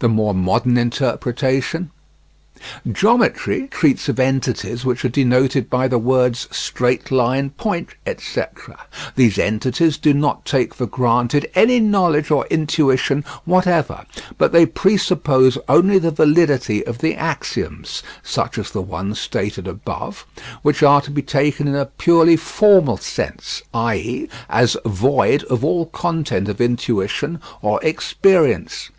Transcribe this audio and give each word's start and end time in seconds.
The 0.00 0.08
more 0.10 0.34
modern 0.34 0.76
interpretation: 0.76 1.90
Geometry 2.92 3.68
treats 3.68 4.06
of 4.10 4.20
entities 4.20 4.84
which 4.84 5.02
are 5.02 5.08
denoted 5.08 5.70
by 5.70 5.88
the 5.88 5.96
words 5.96 6.46
straight 6.50 7.10
line, 7.10 7.48
point, 7.48 7.94
etc. 8.04 8.78
These 9.16 9.38
entities 9.38 9.96
do 9.96 10.12
not 10.12 10.44
take 10.44 10.74
for 10.74 10.84
granted 10.84 11.50
any 11.54 11.80
knowledge 11.80 12.30
or 12.30 12.46
intuition 12.48 13.24
whatever, 13.46 14.04
but 14.36 14.52
they 14.52 14.66
presuppose 14.66 15.56
only 15.70 15.98
the 15.98 16.10
validity 16.10 16.86
of 16.86 16.98
the 16.98 17.14
axioms, 17.14 18.02
such 18.22 18.58
as 18.58 18.72
the 18.72 18.82
one 18.82 19.14
stated 19.14 19.66
above, 19.66 20.26
which 20.60 20.82
are 20.82 21.00
to 21.00 21.10
be 21.10 21.22
taken 21.22 21.66
in 21.66 21.76
a 21.76 21.86
purely 21.86 22.36
formal 22.36 22.98
sense, 22.98 23.62
i.e. 23.72 24.28
as 24.50 24.76
void 24.84 25.44
of 25.44 25.64
all 25.64 25.86
content 25.86 26.50
of 26.50 26.60
intuition 26.60 27.40
or 27.62 27.82
experience. 27.82 28.90